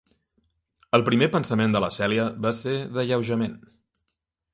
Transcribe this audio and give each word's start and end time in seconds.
El 0.97 1.03
primer 1.09 1.27
pensament 1.35 1.75
de 1.77 1.81
la 1.83 1.89
Celia 1.97 2.25
va 2.47 2.53
ser 2.61 2.73
d'alleujament. 2.97 3.55